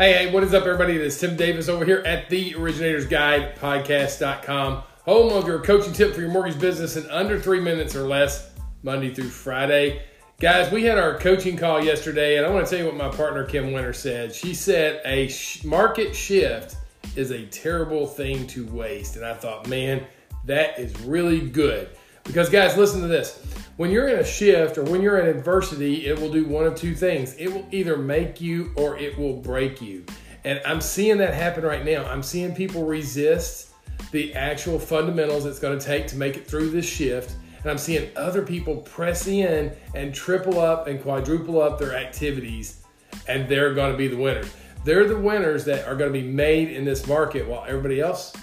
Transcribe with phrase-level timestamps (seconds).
[0.00, 0.96] Hey, hey, what is up, everybody?
[0.96, 5.92] This is Tim Davis over here at the Originators Guide Podcast.com, home of your coaching
[5.92, 8.50] tip for your mortgage business in under three minutes or less,
[8.82, 10.02] Monday through Friday.
[10.38, 13.14] Guys, we had our coaching call yesterday, and I want to tell you what my
[13.14, 14.34] partner Kim Winter said.
[14.34, 16.76] She said a sh- market shift
[17.14, 19.16] is a terrible thing to waste.
[19.16, 20.06] And I thought, man,
[20.46, 21.90] that is really good.
[22.24, 23.38] Because, guys, listen to this.
[23.80, 26.74] When you're in a shift or when you're in adversity, it will do one of
[26.74, 30.04] two things it will either make you or it will break you.
[30.44, 32.04] And I'm seeing that happen right now.
[32.04, 33.70] I'm seeing people resist
[34.12, 37.36] the actual fundamentals it's going to take to make it through this shift.
[37.62, 42.82] And I'm seeing other people press in and triple up and quadruple up their activities,
[43.28, 44.52] and they're going to be the winners.
[44.84, 48.34] They're the winners that are going to be made in this market while everybody else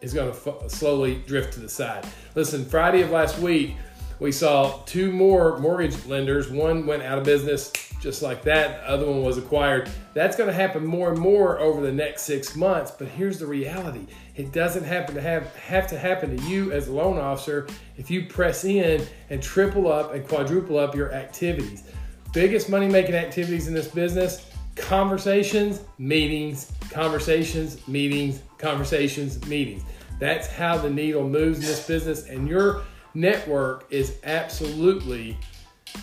[0.00, 2.06] is going to f- slowly drift to the side.
[2.34, 3.76] Listen, Friday of last week,
[4.20, 6.50] we saw two more mortgage lenders.
[6.50, 9.90] One went out of business just like that, the other one was acquired.
[10.14, 12.92] That's going to happen more and more over the next six months.
[12.92, 16.88] But here's the reality it doesn't happen to have, have to happen to you as
[16.88, 21.90] a loan officer if you press in and triple up and quadruple up your activities.
[22.32, 24.44] Biggest money making activities in this business
[24.76, 29.82] conversations, meetings, conversations, meetings, conversations, meetings.
[30.20, 32.82] That's how the needle moves in this business, and your
[33.14, 35.36] network is absolutely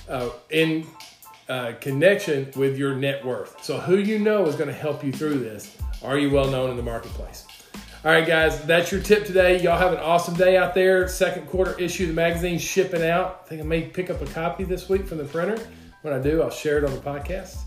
[0.09, 0.85] uh, in
[1.47, 3.63] uh, connection with your net worth.
[3.63, 5.75] So, who you know is going to help you through this.
[6.03, 7.45] Are you well known in the marketplace?
[8.03, 9.59] All right, guys, that's your tip today.
[9.61, 11.07] Y'all have an awesome day out there.
[11.07, 13.41] Second quarter issue of the magazine shipping out.
[13.45, 15.57] I think I may pick up a copy this week from the printer.
[16.03, 17.57] When I do, I'll share it on the podcast.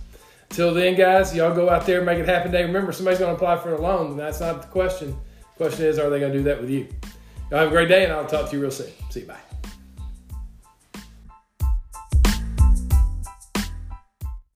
[0.50, 2.64] Till then, guys, y'all go out there, make it happen today.
[2.64, 4.12] Remember, somebody's going to apply for a loan.
[4.12, 5.10] And that's not the question.
[5.10, 6.86] The question is, are they going to do that with you?
[7.50, 8.90] Y'all have a great day, and I'll talk to you real soon.
[9.10, 9.26] See you.
[9.26, 9.47] Bye.